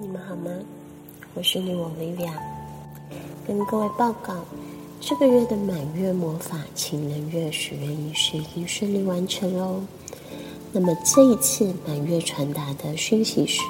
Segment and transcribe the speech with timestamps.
[0.00, 0.50] 你们好吗？
[1.34, 2.32] 我是女王 Livia，
[3.46, 4.34] 跟各位报告，
[5.00, 9.80] 这个月的满月魔法情人月许愿仪式已经顺利完成喽。
[10.72, 13.62] 那么这一次满月传达的讯息是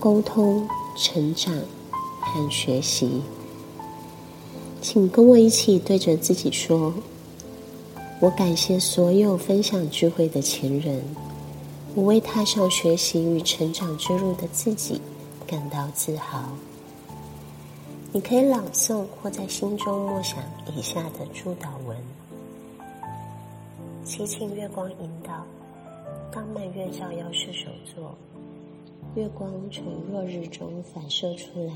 [0.00, 1.54] 沟通、成长
[2.20, 3.22] 和学习，
[4.82, 6.92] 请跟我一起对着自己说：
[8.18, 11.04] 我感谢所有分享智慧的前人。
[11.94, 15.00] 我为踏上学习与成长之路的自己
[15.50, 16.44] 感到自豪。
[18.12, 20.38] 你可以朗诵或在心中默想
[20.76, 21.96] 以下的祝祷文：
[24.04, 25.44] 祈请月光引导，
[26.30, 28.14] 当满月照耀射手座，
[29.16, 31.74] 月光从落日中反射出来，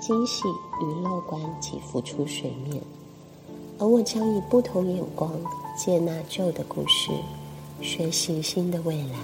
[0.00, 0.44] 惊喜
[0.80, 2.82] 与乐观即浮出水面，
[3.78, 5.30] 而我将以不同眼光
[5.76, 7.10] 接纳旧的故事。
[7.82, 9.18] 学习新的未来，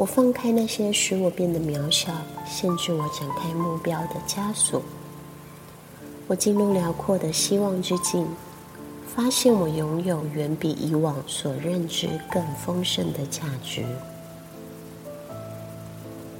[0.00, 2.10] 我放开那些使我变得渺小、
[2.46, 4.80] 限制我展开目标的枷锁。
[6.26, 8.26] 我进入辽阔的希望之境，
[9.06, 13.84] 发现我拥有远比以往所认知更丰盛的价值。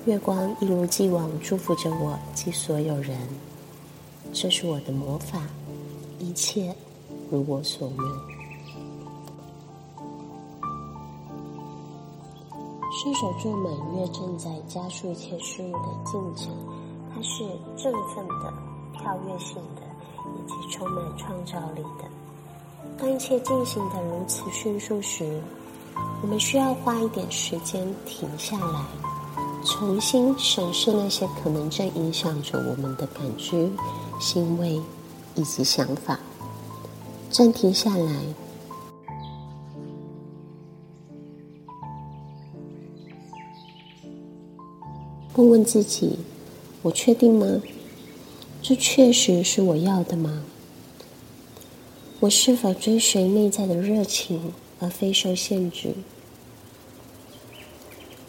[0.06, 3.14] 月光一如既往祝福着我及所有人，
[4.32, 5.42] 这是我的魔法，
[6.18, 6.74] 一切
[7.30, 8.39] 如我所愿。
[13.02, 16.52] 射手座满月正在加速一切事物的进程，
[17.14, 18.52] 它是振奋的、
[18.92, 19.80] 跳跃性的，
[20.36, 22.04] 以及充满创造力的。
[22.98, 25.40] 当一切进行的如此迅速时，
[26.20, 28.84] 我们需要花一点时间停下来，
[29.64, 33.72] 重新审视那些可能正影响着我们的感知、
[34.20, 34.78] 行为
[35.36, 36.20] 以及想法。
[37.30, 38.14] 暂停下来。
[45.36, 46.18] 问问自己：
[46.82, 47.62] 我确定吗？
[48.62, 50.42] 这确实是我要的吗？
[52.18, 55.94] 我是否追随内在的热情，而非受限制？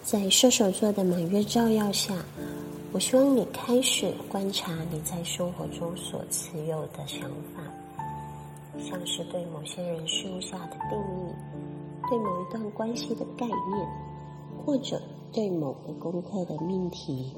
[0.04, 2.14] 在射手座的满月照耀下，
[2.94, 7.22] 我希望你开始观察你在生活中所持有的想
[7.54, 7.64] 法，
[8.80, 11.34] 像是对某些人事物下的定义，
[12.10, 13.88] 对某一段关系的概念，
[14.66, 15.02] 或者。
[15.34, 17.32] 对某个功课的命题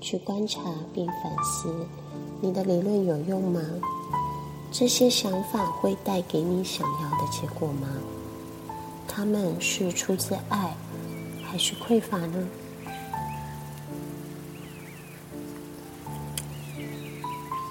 [0.00, 0.62] 去观察
[0.94, 1.86] 并反思，
[2.40, 3.60] 你的理论有用吗？
[4.70, 7.86] 这些想法会带给你想要的结果吗？
[9.06, 10.74] 他们是出自爱
[11.44, 12.48] 还是匮乏呢？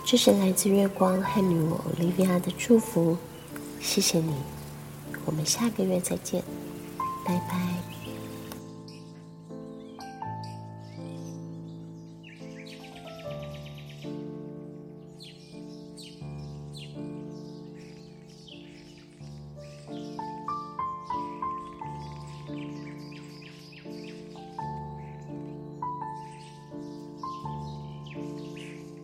[0.05, 3.17] 这是来自月光和女王 Olivia 的祝福，
[3.79, 4.35] 谢谢你，
[5.25, 6.43] 我们下个月再见，
[7.25, 8.00] 拜拜。